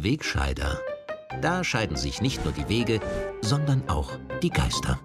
der 0.00 0.04
Wegscheider. 0.04 0.78
Da 1.42 1.64
scheiden 1.64 1.96
sich 1.96 2.20
nicht 2.20 2.44
nur 2.44 2.52
die 2.52 2.68
Wege, 2.68 3.00
sondern 3.42 3.88
auch 3.88 4.12
die 4.42 4.50
Geister. 4.50 4.98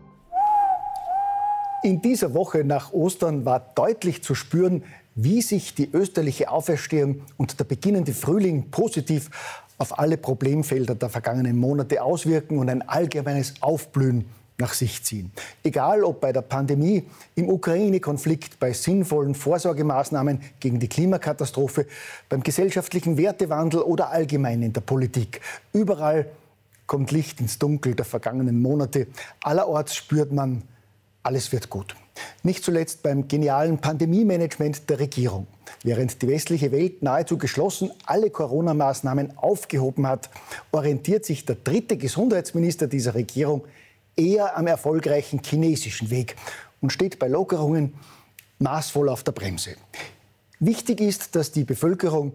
In 1.84 2.02
dieser 2.02 2.34
Woche 2.34 2.64
nach 2.64 2.94
Ostern 2.94 3.46
war 3.46 3.60
deutlich 3.76 4.23
zu 4.23 4.34
spüren, 4.34 4.84
wie 5.14 5.42
sich 5.42 5.76
die 5.76 5.90
österliche 5.92 6.50
Auferstehung 6.50 7.22
und 7.38 7.60
der 7.60 7.66
beginnende 7.66 8.14
Frühling 8.14 8.72
positiv 8.72 9.30
auf 9.78 10.00
alle 10.00 10.18
Problemfelder 10.18 10.96
der 10.96 11.09
vergangenen 11.09 11.58
Monate 11.58 12.02
auswirken 12.02 12.58
und 12.58 12.70
ein 12.70 12.82
allgemeines 12.82 13.62
Aufblühen 13.62 14.26
nach 14.58 14.73
sich 14.73 15.04
ziehen. 15.04 15.32
Egal 15.64 16.04
ob 16.04 16.22
bei 16.22 16.32
der 16.32 16.41
Pandemie, 16.41 17.05
im 17.36 17.50
Ukraine-Konflikt, 17.50 18.59
bei 18.59 18.73
sinnvollen 18.73 19.36
Vorsorgemaßnahmen 19.36 20.40
gegen 20.59 20.80
die 20.80 20.88
Klimakatastrophe, 20.88 21.86
beim 22.30 22.41
gesellschaftlichen 22.41 23.18
Wertewandel 23.18 23.81
oder 23.81 24.09
allgemein 24.09 24.62
in 24.62 24.73
der 24.73 24.81
Politik. 24.81 25.41
Überall 25.73 26.28
kommt 26.88 27.12
Licht 27.12 27.41
ins 27.41 27.59
Dunkel 27.59 27.95
der 27.95 28.05
vergangenen 28.05 28.62
Monate. 28.62 29.08
Allerorts 29.41 29.95
spürt 29.95 30.31
man, 30.31 30.64
alles 31.23 31.52
wird 31.52 31.70
gut. 31.70 31.95
Nicht 32.44 32.64
zuletzt 32.64 33.03
beim 33.03 33.28
genialen 33.28 33.80
Pandemie-Management 33.80 34.90
der 34.90 35.00
Regierung. 35.00 35.48
Während 35.84 36.22
die 36.22 36.28
westliche 36.30 36.72
Welt 36.72 37.03
nahezu 37.03 37.38
geschlossen 37.38 37.92
alle 38.06 38.30
Corona-Maßnahmen 38.30 39.38
aufgehoben 39.38 40.08
hat, 40.08 40.30
orientiert 40.72 41.26
sich 41.26 41.45
der 41.45 41.56
dritte 41.56 41.98
Gesundheitsminister 41.98 42.88
dieser 42.88 43.16
Regierung 43.16 43.64
eher 44.16 44.58
am 44.58 44.68
erfolgreichen 44.68 45.42
chinesischen 45.44 46.10
Weg 46.10 46.36
und 46.81 46.92
steht 46.92 47.20
bei 47.20 47.28
Lockerungen 47.28 47.94
maßvoll 48.59 49.09
auf 49.09 49.23
der 49.23 49.31
Bremse. 49.31 49.76
Wichtig 50.59 51.02
ist, 51.02 51.36
dass 51.36 51.52
die 51.52 51.64
Bevölkerung, 51.64 52.34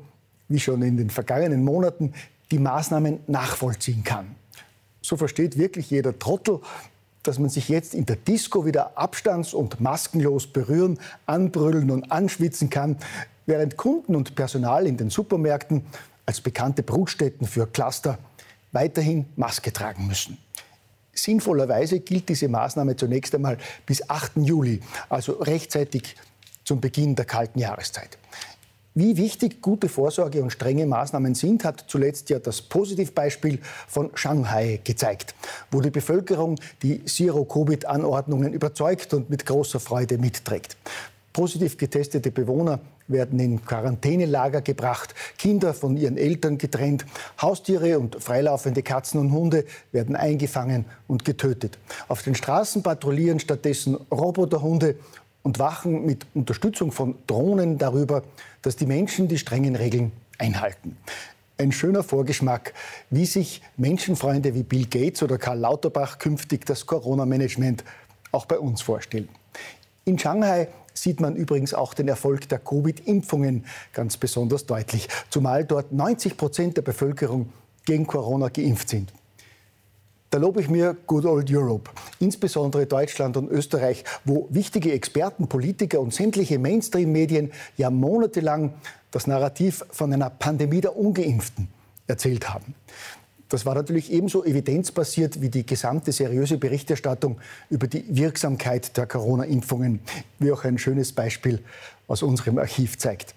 wie 0.48 0.60
schon 0.60 0.82
in 0.82 0.96
den 0.96 1.10
vergangenen 1.10 1.64
Monaten, 1.64 2.12
die 2.50 2.58
Maßnahmen 2.58 3.20
nachvollziehen 3.26 4.04
kann. 4.04 4.34
So 5.00 5.16
versteht 5.16 5.56
wirklich 5.56 5.90
jeder 5.90 6.18
Trottel, 6.18 6.60
dass 7.22 7.38
man 7.38 7.50
sich 7.50 7.68
jetzt 7.68 7.94
in 7.94 8.06
der 8.06 8.16
Disco 8.16 8.64
wieder 8.64 8.96
abstands- 8.96 9.54
und 9.54 9.80
maskenlos 9.80 10.46
berühren, 10.46 10.98
anbrüllen 11.26 11.90
und 11.90 12.10
anschwitzen 12.10 12.70
kann, 12.70 12.96
während 13.46 13.76
Kunden 13.76 14.14
und 14.14 14.34
Personal 14.34 14.86
in 14.86 14.96
den 14.96 15.10
Supermärkten 15.10 15.84
als 16.26 16.40
bekannte 16.40 16.82
Brutstätten 16.82 17.46
für 17.46 17.66
Cluster 17.66 18.18
weiterhin 18.72 19.26
Maske 19.36 19.72
tragen 19.72 20.06
müssen. 20.06 20.38
Sinnvollerweise 21.12 22.00
gilt 22.00 22.28
diese 22.28 22.48
Maßnahme 22.48 22.96
zunächst 22.96 23.34
einmal 23.34 23.58
bis 23.86 24.08
8. 24.08 24.32
Juli, 24.36 24.80
also 25.08 25.32
rechtzeitig 25.32 26.16
zum 26.64 26.80
Beginn 26.80 27.14
der 27.14 27.24
kalten 27.24 27.58
Jahreszeit. 27.58 28.18
Wie 28.94 29.16
wichtig 29.16 29.62
gute 29.62 29.88
Vorsorge 29.88 30.42
und 30.42 30.50
strenge 30.50 30.84
Maßnahmen 30.84 31.36
sind, 31.36 31.64
hat 31.64 31.84
zuletzt 31.86 32.28
ja 32.28 32.40
das 32.40 32.60
Positivbeispiel 32.60 33.60
von 33.86 34.10
Shanghai 34.14 34.80
gezeigt, 34.82 35.34
wo 35.70 35.80
die 35.80 35.90
Bevölkerung 35.90 36.56
die 36.82 37.04
Zero-Covid-Anordnungen 37.04 38.52
überzeugt 38.52 39.14
und 39.14 39.30
mit 39.30 39.46
großer 39.46 39.78
Freude 39.78 40.18
mitträgt. 40.18 40.76
Positiv 41.32 41.76
getestete 41.76 42.32
Bewohner 42.32 42.80
werden 43.10 43.38
in 43.40 43.64
Quarantänelager 43.64 44.60
gebracht, 44.60 45.14
Kinder 45.38 45.74
von 45.74 45.96
ihren 45.96 46.16
Eltern 46.16 46.58
getrennt, 46.58 47.04
Haustiere 47.40 47.98
und 47.98 48.22
freilaufende 48.22 48.82
Katzen 48.82 49.20
und 49.20 49.32
Hunde 49.32 49.64
werden 49.92 50.16
eingefangen 50.16 50.84
und 51.06 51.24
getötet. 51.24 51.78
Auf 52.08 52.22
den 52.22 52.34
Straßen 52.34 52.82
patrouillieren 52.82 53.40
stattdessen 53.40 53.96
Roboterhunde 54.10 54.96
und 55.42 55.58
wachen 55.58 56.04
mit 56.04 56.26
Unterstützung 56.34 56.92
von 56.92 57.14
Drohnen 57.26 57.78
darüber, 57.78 58.22
dass 58.62 58.76
die 58.76 58.86
Menschen 58.86 59.28
die 59.28 59.38
strengen 59.38 59.76
Regeln 59.76 60.12
einhalten. 60.38 60.96
Ein 61.58 61.72
schöner 61.72 62.02
Vorgeschmack, 62.02 62.72
wie 63.10 63.26
sich 63.26 63.60
Menschenfreunde 63.76 64.54
wie 64.54 64.62
Bill 64.62 64.86
Gates 64.86 65.22
oder 65.22 65.36
Karl 65.36 65.58
Lauterbach 65.58 66.18
künftig 66.18 66.64
das 66.64 66.86
Corona-Management 66.86 67.84
auch 68.32 68.46
bei 68.46 68.58
uns 68.58 68.80
vorstellen. 68.80 69.28
In 70.06 70.18
Shanghai 70.18 70.68
sieht 70.94 71.20
man 71.20 71.36
übrigens 71.36 71.74
auch 71.74 71.94
den 71.94 72.08
Erfolg 72.08 72.48
der 72.48 72.58
Covid-Impfungen 72.58 73.64
ganz 73.92 74.16
besonders 74.16 74.66
deutlich, 74.66 75.08
zumal 75.30 75.64
dort 75.64 75.92
90 75.92 76.36
Prozent 76.36 76.76
der 76.76 76.82
Bevölkerung 76.82 77.52
gegen 77.84 78.06
Corona 78.06 78.48
geimpft 78.48 78.88
sind. 78.88 79.12
Da 80.30 80.38
lobe 80.38 80.60
ich 80.60 80.68
mir 80.68 80.96
Good 81.08 81.24
Old 81.24 81.50
Europe, 81.50 81.90
insbesondere 82.20 82.86
Deutschland 82.86 83.36
und 83.36 83.50
Österreich, 83.50 84.04
wo 84.24 84.46
wichtige 84.50 84.92
Experten, 84.92 85.48
Politiker 85.48 85.98
und 85.98 86.14
sämtliche 86.14 86.58
Mainstream-Medien 86.60 87.50
ja 87.76 87.90
monatelang 87.90 88.74
das 89.10 89.26
Narrativ 89.26 89.84
von 89.90 90.12
einer 90.12 90.30
Pandemie 90.30 90.80
der 90.80 90.96
Ungeimpften 90.96 91.66
erzählt 92.06 92.48
haben. 92.48 92.76
Das 93.50 93.66
war 93.66 93.74
natürlich 93.74 94.12
ebenso 94.12 94.44
evidenzbasiert 94.44 95.42
wie 95.42 95.48
die 95.48 95.66
gesamte 95.66 96.12
seriöse 96.12 96.56
Berichterstattung 96.56 97.38
über 97.68 97.88
die 97.88 98.04
Wirksamkeit 98.08 98.96
der 98.96 99.06
Corona-Impfungen, 99.06 100.00
wie 100.38 100.52
auch 100.52 100.64
ein 100.64 100.78
schönes 100.78 101.12
Beispiel 101.12 101.58
aus 102.06 102.22
unserem 102.22 102.58
Archiv 102.58 102.96
zeigt. 102.96 103.34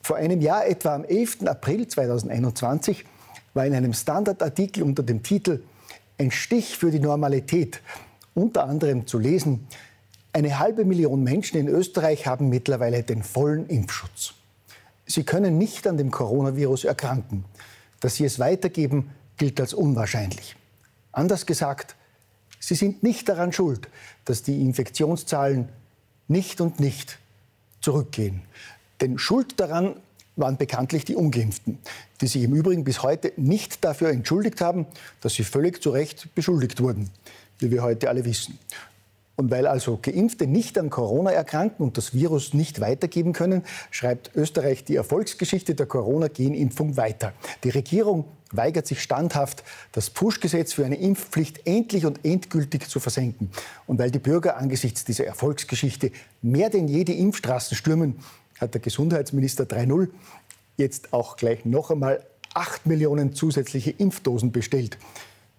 Vor 0.00 0.16
einem 0.16 0.40
Jahr, 0.40 0.66
etwa 0.66 0.94
am 0.94 1.04
11. 1.04 1.46
April 1.46 1.88
2021, 1.88 3.04
war 3.52 3.66
in 3.66 3.74
einem 3.74 3.92
Standardartikel 3.92 4.84
unter 4.84 5.02
dem 5.02 5.24
Titel 5.24 5.60
Ein 6.18 6.30
Stich 6.30 6.78
für 6.78 6.92
die 6.92 7.00
Normalität 7.00 7.82
unter 8.34 8.64
anderem 8.64 9.08
zu 9.08 9.18
lesen, 9.18 9.66
eine 10.32 10.60
halbe 10.60 10.84
Million 10.84 11.24
Menschen 11.24 11.58
in 11.58 11.66
Österreich 11.66 12.28
haben 12.28 12.48
mittlerweile 12.48 13.02
den 13.02 13.24
vollen 13.24 13.66
Impfschutz. 13.66 14.34
Sie 15.04 15.24
können 15.24 15.58
nicht 15.58 15.86
an 15.88 15.96
dem 15.96 16.12
Coronavirus 16.12 16.84
erkranken. 16.84 17.44
Dass 17.98 18.16
sie 18.16 18.24
es 18.24 18.38
weitergeben, 18.38 19.10
gilt 19.38 19.60
als 19.60 19.74
unwahrscheinlich. 19.74 20.56
Anders 21.12 21.46
gesagt, 21.46 21.96
sie 22.60 22.74
sind 22.74 23.02
nicht 23.02 23.28
daran 23.28 23.52
schuld, 23.52 23.88
dass 24.24 24.42
die 24.42 24.60
Infektionszahlen 24.60 25.68
nicht 26.28 26.60
und 26.60 26.80
nicht 26.80 27.18
zurückgehen. 27.80 28.42
Denn 29.00 29.18
schuld 29.18 29.58
daran 29.58 29.96
waren 30.36 30.56
bekanntlich 30.56 31.04
die 31.04 31.16
Ungeimpften, 31.16 31.78
die 32.20 32.26
sich 32.26 32.42
im 32.42 32.54
Übrigen 32.54 32.84
bis 32.84 33.02
heute 33.02 33.32
nicht 33.36 33.84
dafür 33.84 34.10
entschuldigt 34.10 34.60
haben, 34.60 34.86
dass 35.20 35.34
sie 35.34 35.44
völlig 35.44 35.82
zu 35.82 35.90
Recht 35.90 36.34
beschuldigt 36.34 36.80
wurden, 36.80 37.10
wie 37.58 37.70
wir 37.70 37.82
heute 37.82 38.08
alle 38.08 38.24
wissen. 38.24 38.58
Und 39.38 39.52
weil 39.52 39.68
also 39.68 40.00
Geimpfte 40.02 40.48
nicht 40.48 40.76
an 40.78 40.90
Corona 40.90 41.30
erkranken 41.30 41.84
und 41.84 41.96
das 41.96 42.12
Virus 42.12 42.54
nicht 42.54 42.80
weitergeben 42.80 43.32
können, 43.32 43.62
schreibt 43.92 44.32
Österreich 44.34 44.82
die 44.82 44.96
Erfolgsgeschichte 44.96 45.76
der 45.76 45.86
Corona-Genimpfung 45.86 46.96
weiter. 46.96 47.32
Die 47.62 47.70
Regierung 47.70 48.24
weigert 48.50 48.88
sich 48.88 49.00
standhaft, 49.00 49.62
das 49.92 50.10
Push-Gesetz 50.10 50.72
für 50.72 50.84
eine 50.84 50.96
Impfpflicht 50.96 51.68
endlich 51.68 52.04
und 52.04 52.24
endgültig 52.24 52.88
zu 52.88 52.98
versenken. 52.98 53.52
Und 53.86 54.00
weil 54.00 54.10
die 54.10 54.18
Bürger 54.18 54.56
angesichts 54.56 55.04
dieser 55.04 55.26
Erfolgsgeschichte 55.26 56.10
mehr 56.42 56.68
denn 56.68 56.88
je 56.88 57.04
die 57.04 57.20
Impfstraßen 57.20 57.76
stürmen, 57.76 58.16
hat 58.58 58.74
der 58.74 58.80
Gesundheitsminister 58.80 59.66
3.0 59.66 60.08
jetzt 60.78 61.12
auch 61.12 61.36
gleich 61.36 61.64
noch 61.64 61.92
einmal 61.92 62.24
8 62.54 62.86
Millionen 62.86 63.34
zusätzliche 63.34 63.92
Impfdosen 63.92 64.50
bestellt. 64.50 64.98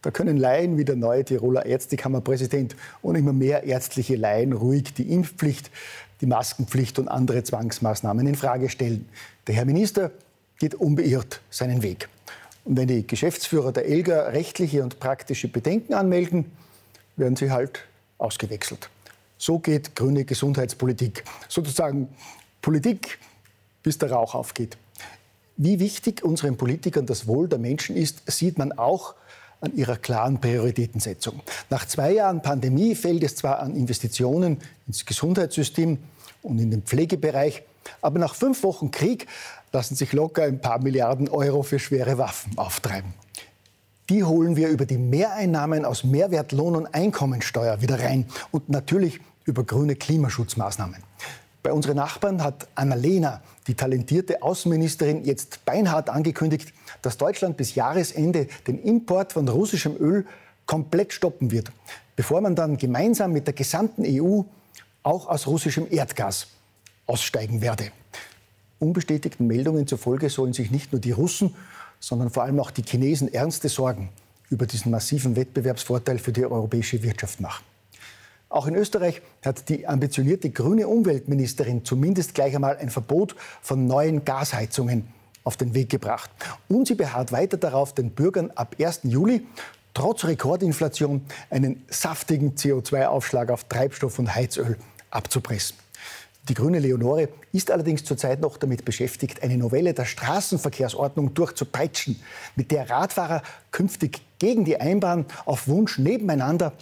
Da 0.01 0.11
können 0.11 0.37
Laien 0.37 0.77
wie 0.77 0.85
der 0.85 0.95
neue 0.95 1.25
Tiroler 1.25 1.65
Ärztekammerpräsident 1.65 2.75
und 3.01 3.15
immer 3.15 3.33
mehr 3.33 3.63
ärztliche 3.63 4.15
Laien 4.15 4.53
ruhig 4.53 4.93
die 4.93 5.11
Impfpflicht, 5.11 5.69
die 6.21 6.25
Maskenpflicht 6.25 6.99
und 6.99 7.07
andere 7.07 7.43
Zwangsmaßnahmen 7.43 8.25
in 8.27 8.35
Frage 8.35 8.69
stellen. 8.69 9.09
Der 9.47 9.55
Herr 9.55 9.65
Minister 9.65 10.11
geht 10.59 10.75
unbeirrt 10.75 11.41
seinen 11.49 11.83
Weg. 11.83 12.09
Und 12.65 12.77
wenn 12.77 12.87
die 12.87 13.05
Geschäftsführer 13.07 13.71
der 13.71 13.87
ELGA 13.87 14.27
rechtliche 14.29 14.83
und 14.83 14.99
praktische 14.99 15.47
Bedenken 15.47 15.93
anmelden, 15.93 16.45
werden 17.15 17.35
sie 17.35 17.51
halt 17.51 17.85
ausgewechselt. 18.17 18.89
So 19.37 19.59
geht 19.59 19.95
grüne 19.95 20.25
Gesundheitspolitik. 20.25 21.23
Sozusagen 21.47 22.09
Politik, 22.61 23.19
bis 23.83 23.97
der 23.97 24.11
Rauch 24.11 24.35
aufgeht. 24.35 24.77
Wie 25.55 25.79
wichtig 25.79 26.23
unseren 26.23 26.57
Politikern 26.57 27.05
das 27.05 27.27
Wohl 27.27 27.47
der 27.47 27.59
Menschen 27.59 27.95
ist, 27.95 28.21
sieht 28.29 28.57
man 28.57 28.73
auch 28.73 29.15
an 29.61 29.75
ihrer 29.75 29.97
klaren 29.97 30.39
Prioritätensetzung. 30.39 31.41
Nach 31.69 31.85
zwei 31.85 32.13
Jahren 32.13 32.41
Pandemie 32.41 32.95
fällt 32.95 33.23
es 33.23 33.35
zwar 33.35 33.59
an 33.59 33.75
Investitionen 33.75 34.57
ins 34.87 35.05
Gesundheitssystem 35.05 35.97
und 36.41 36.59
in 36.59 36.71
den 36.71 36.83
Pflegebereich, 36.83 37.63
aber 38.01 38.19
nach 38.19 38.35
fünf 38.35 38.63
Wochen 38.63 38.91
Krieg 38.91 39.27
lassen 39.71 39.95
sich 39.95 40.13
locker 40.13 40.43
ein 40.43 40.61
paar 40.61 40.81
Milliarden 40.81 41.29
Euro 41.29 41.63
für 41.63 41.79
schwere 41.79 42.17
Waffen 42.17 42.57
auftreiben. 42.57 43.13
Die 44.09 44.23
holen 44.23 44.55
wir 44.55 44.69
über 44.69 44.85
die 44.85 44.97
Mehreinnahmen 44.97 45.85
aus 45.85 46.03
Mehrwertlohn 46.03 46.75
und 46.75 46.87
Einkommensteuer 46.87 47.81
wieder 47.81 47.99
rein 47.99 48.25
und 48.51 48.69
natürlich 48.69 49.19
über 49.45 49.63
grüne 49.63 49.95
Klimaschutzmaßnahmen. 49.95 51.03
Bei 51.61 51.71
unseren 51.71 51.97
Nachbarn 51.97 52.43
hat 52.43 52.67
Annalena, 52.73 53.41
die 53.69 53.75
talentierte 53.75 54.41
Außenministerin, 54.41 55.23
jetzt 55.25 55.63
beinhart 55.63 56.09
angekündigt, 56.09 56.73
dass 57.03 57.17
Deutschland 57.17 57.55
bis 57.55 57.75
Jahresende 57.75 58.47
den 58.65 58.81
Import 58.81 59.31
von 59.31 59.47
russischem 59.47 59.95
Öl 59.95 60.25
komplett 60.65 61.13
stoppen 61.13 61.51
wird, 61.51 61.71
bevor 62.15 62.41
man 62.41 62.55
dann 62.55 62.77
gemeinsam 62.77 63.31
mit 63.31 63.45
der 63.45 63.53
gesamten 63.53 64.03
EU 64.05 64.41
auch 65.03 65.27
aus 65.27 65.45
russischem 65.45 65.85
Erdgas 65.89 66.47
aussteigen 67.05 67.61
werde. 67.61 67.91
Unbestätigten 68.79 69.45
Meldungen 69.45 69.85
zufolge 69.85 70.29
sollen 70.29 70.53
sich 70.53 70.71
nicht 70.71 70.91
nur 70.91 70.99
die 70.99 71.11
Russen, 71.11 71.53
sondern 71.99 72.31
vor 72.31 72.43
allem 72.43 72.59
auch 72.59 72.71
die 72.71 72.83
Chinesen 72.83 73.31
ernste 73.31 73.69
Sorgen 73.69 74.09
über 74.49 74.65
diesen 74.65 74.91
massiven 74.91 75.35
Wettbewerbsvorteil 75.35 76.17
für 76.17 76.31
die 76.31 76.45
europäische 76.45 77.03
Wirtschaft 77.03 77.39
machen. 77.39 77.63
Auch 78.49 78.65
in 78.65 78.73
Österreich 78.73 79.21
hat 79.45 79.69
die 79.69 79.87
ambitionierte 79.87 80.49
grüne 80.49 80.87
Umweltministerin 80.87 81.85
zumindest 81.85 82.33
gleich 82.33 82.55
einmal 82.55 82.77
ein 82.77 82.89
Verbot 82.89 83.35
von 83.61 83.85
neuen 83.85 84.25
Gasheizungen 84.25 85.07
auf 85.43 85.55
den 85.55 85.75
Weg 85.75 85.89
gebracht. 85.89 86.31
Und 86.67 86.87
sie 86.87 86.95
beharrt 86.95 87.31
weiter 87.31 87.57
darauf, 87.57 87.93
den 87.93 88.09
Bürgern 88.09 88.51
ab 88.55 88.75
1. 88.79 89.01
Juli 89.03 89.45
trotz 89.93 90.25
Rekordinflation 90.25 91.25
einen 91.51 91.83
saftigen 91.89 92.55
CO2-Aufschlag 92.55 93.51
auf 93.51 93.65
Treibstoff 93.65 94.17
und 94.17 94.33
Heizöl 94.33 94.77
abzupressen. 95.11 95.77
Die 96.47 96.55
grüne 96.55 96.79
Leonore 96.79 97.29
ist 97.51 97.69
allerdings 97.69 98.03
zurzeit 98.03 98.41
noch 98.41 98.57
damit 98.57 98.83
beschäftigt, 98.83 99.43
eine 99.43 99.57
Novelle 99.57 99.93
der 99.93 100.05
Straßenverkehrsordnung 100.05 101.35
durchzupeitschen, 101.35 102.19
mit 102.55 102.71
der 102.71 102.89
Radfahrer 102.89 103.43
künftig 103.71 104.21
gegen 104.39 104.65
die 104.65 104.79
Einbahn 104.79 105.25
auf 105.45 105.67
Wunsch 105.67 105.99
nebeneinander 105.99 106.73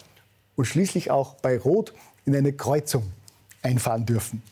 und 0.57 0.65
schließlich 0.65 1.09
auch 1.09 1.35
bei 1.35 1.57
Rot 1.57 1.93
in 2.25 2.35
eine 2.35 2.51
Kreuzung 2.51 3.03
einfahren 3.61 4.05
dürfen. 4.05 4.43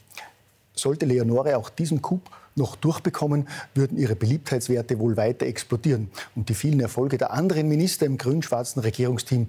Sollte 0.74 1.06
Leonore 1.06 1.58
auch 1.58 1.70
diesen 1.70 2.02
Coup 2.02 2.22
noch 2.56 2.78
durchbekommen, 2.78 3.50
würden 3.74 3.98
ihre 3.98 4.16
Beliebtheitswerte 4.16 4.98
wohl 5.00 5.18
weiter 5.18 5.46
explodieren 5.46 6.10
und 6.36 6.48
die 6.48 6.54
vielen 6.54 6.80
Erfolge 6.80 7.18
der 7.18 7.32
anderen 7.32 7.68
Minister 7.68 8.06
im 8.06 8.18
grün-schwarzen 8.18 8.82
Regierungsteam 8.82 9.48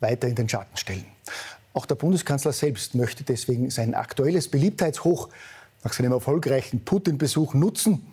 weiter 0.00 0.28
in 0.28 0.34
den 0.34 0.48
Schatten 0.48 0.76
stellen. 0.76 1.04
Auch 1.74 1.84
der 1.84 1.96
Bundeskanzler 1.96 2.52
selbst 2.52 2.94
möchte 2.94 3.24
deswegen 3.24 3.70
sein 3.70 3.94
aktuelles 3.94 4.48
Beliebtheitshoch 4.48 5.28
nach 5.84 5.92
seinem 5.92 6.12
erfolgreichen 6.12 6.84
Putin-Besuch 6.84 7.54
nutzen 7.54 8.06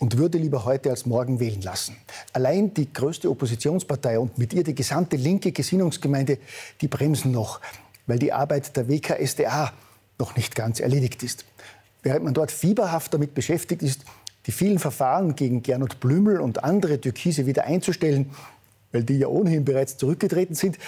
und 0.00 0.16
würde 0.16 0.38
lieber 0.38 0.64
heute 0.64 0.90
als 0.90 1.06
morgen 1.06 1.38
wählen 1.38 1.60
lassen. 1.60 1.94
Allein 2.32 2.74
die 2.74 2.92
größte 2.92 3.30
Oppositionspartei 3.30 4.18
und 4.18 4.38
mit 4.38 4.52
ihr 4.52 4.64
die 4.64 4.74
gesamte 4.74 5.16
linke 5.16 5.52
Gesinnungsgemeinde, 5.52 6.38
die 6.80 6.88
bremsen 6.88 7.30
noch, 7.30 7.60
weil 8.06 8.18
die 8.18 8.32
Arbeit 8.32 8.76
der 8.76 8.88
WKSDA 8.88 9.72
noch 10.18 10.36
nicht 10.36 10.56
ganz 10.56 10.80
erledigt 10.80 11.22
ist. 11.22 11.44
Während 12.02 12.24
man 12.24 12.34
dort 12.34 12.50
fieberhaft 12.50 13.12
damit 13.12 13.34
beschäftigt 13.34 13.82
ist, 13.82 14.04
die 14.46 14.52
vielen 14.52 14.78
Verfahren 14.78 15.36
gegen 15.36 15.62
Gernot 15.62 16.00
Blümel 16.00 16.40
und 16.40 16.64
andere 16.64 16.98
Türkise 16.98 17.44
wieder 17.44 17.64
einzustellen, 17.64 18.30
weil 18.92 19.04
die 19.04 19.18
ja 19.18 19.28
ohnehin 19.28 19.66
bereits 19.66 19.98
zurückgetreten 19.98 20.54
sind, 20.54 20.78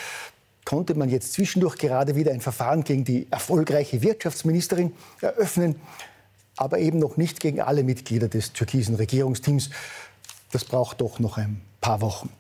konnte 0.65 0.95
man 0.95 1.11
jetzt 1.11 1.35
zwischendurch 1.35 1.77
gerade 1.77 2.17
wieder 2.17 2.33
ein 2.33 2.41
Verfahren 2.41 2.83
gegen 2.83 3.05
die 3.05 3.27
erfolgreiche 3.31 4.01
Wirtschaftsministerin 4.01 4.93
eröffnen, 5.21 5.77
aber 6.57 6.79
eben 6.79 6.99
noch 6.99 7.17
nicht 7.17 7.41
gegen 7.41 7.61
alle 7.61 7.85
Mitglieder 7.85 8.29
des 8.29 8.53
türkisen 8.53 8.95
Regierungsteams. 8.95 9.71
Das 10.51 10.65
braucht 10.65 11.01
doch 11.01 11.19
noch 11.19 11.39
ein 11.39 11.61
paar 11.81 12.01
Wochen. 12.01 12.31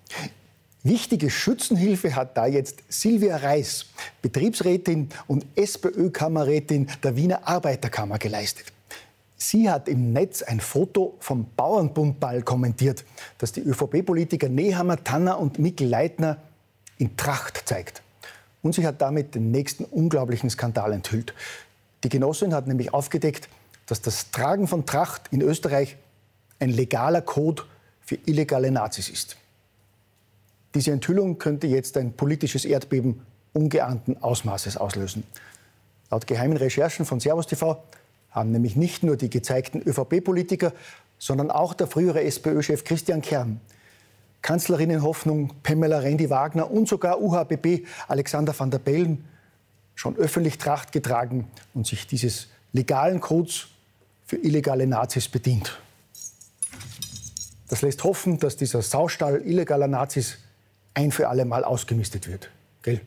Wichtige 0.85 1.31
Schützenhilfe 1.31 2.17
hat 2.17 2.37
da 2.37 2.47
jetzt 2.47 2.83
Silvia 2.89 3.37
Reis, 3.37 3.87
Betriebsrätin 4.21 5.11
und 5.29 5.47
SPÖ-Kammerrätin 5.55 6.89
der 7.05 7.15
Wiener 7.15 7.47
Arbeiterkammer 7.47 8.19
geleistet. 8.19 8.73
Sie 9.37 9.71
hat 9.71 9.89
im 9.89 10.13
Netz 10.13 10.43
ein 10.43 10.61
Foto 10.61 11.15
vom 11.21 11.47
Bauernbundball 11.57 12.43
kommentiert, 12.43 13.05
das 13.39 13.53
die 13.53 13.61
ÖVP-Politiker 13.61 14.49
Nehammer, 14.49 15.03
Tanner 15.03 15.39
und 15.39 15.59
Mikl 15.59 15.85
Leitner 15.85 16.39
in 16.99 17.17
Tracht 17.17 17.63
zeigt. 17.65 18.03
Und 18.63 18.75
sie 18.75 18.87
hat 18.87 19.01
damit 19.01 19.35
den 19.35 19.51
nächsten 19.51 19.85
unglaublichen 19.85 20.51
Skandal 20.51 20.93
enthüllt. 20.93 21.35
Die 22.05 22.09
Genossin 22.09 22.55
hat 22.55 22.67
nämlich 22.67 22.95
aufgedeckt, 22.95 23.49
dass 23.93 24.01
das 24.01 24.31
Tragen 24.31 24.69
von 24.69 24.87
Tracht 24.87 25.29
in 25.33 25.43
Österreich 25.43 25.99
ein 26.61 26.71
legaler 26.71 27.21
Code 27.21 27.65
für 28.01 28.15
illegale 28.25 28.71
Nazis 28.71 29.11
ist. 29.11 29.37
Diese 30.75 30.93
Enthüllung 30.93 31.37
könnte 31.37 31.67
jetzt 31.67 31.99
ein 31.99 32.15
politisches 32.15 32.65
Erdbeben 32.65 33.21
ungeahnten 33.53 34.17
Ausmaßes 34.23 34.79
auslösen. 34.79 35.25
Laut 36.11 36.27
geheimen 36.27 36.57
Recherchen 36.57 37.05
von 37.05 37.21
Servus 37.21 37.47
TV 37.47 37.85
haben 38.31 38.51
nämlich 38.51 38.77
nicht 38.77 39.03
nur 39.03 39.19
die 39.19 39.29
gezeigten 39.29 39.83
ÖVP-Politiker, 39.83 40.73
sondern 41.19 41.51
auch 41.51 41.75
der 41.75 41.87
frühere 41.87 42.23
SPÖ-Chef 42.23 42.85
Christian 42.85 43.21
Kern, 43.21 43.61
Kanzlerinnenhoffnung 44.41 45.53
Pamela 45.63 45.99
Rendi-Wagner 45.99 46.71
und 46.71 46.89
sogar 46.89 47.21
UHBB 47.21 47.87
Alexander 48.09 48.59
van 48.59 48.71
der 48.71 48.79
Bellen 48.79 49.23
schon 49.95 50.17
öffentlich 50.17 50.57
Tracht 50.57 50.93
getragen 50.93 51.47
und 51.75 51.87
sich 51.87 52.07
dieses 52.07 52.49
legalen 52.73 53.21
Codes 53.21 53.69
für 54.33 54.39
illegale 54.39 54.87
Nazis 54.87 55.29
bedient. 55.29 55.79
Das 57.69 57.83
lässt 57.83 58.03
hoffen, 58.03 58.39
dass 58.39 58.57
dieser 58.57 58.81
Saustall 58.81 59.43
illegaler 59.43 59.89
Nazis 59.89 60.39
ein 60.95 61.13
für 61.13 61.29
alle 61.29 61.45
Mal 61.45 61.65
ausgemistet 61.65 62.29
wird. 62.29 62.49
Gell? 62.83 63.03